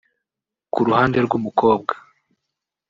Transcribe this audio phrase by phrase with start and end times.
[0.73, 1.93] Ku ruhande rw’umukobwa